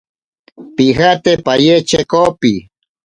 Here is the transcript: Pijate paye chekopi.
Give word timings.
Pijate 0.75 1.31
paye 1.45 1.75
chekopi. 1.89 2.53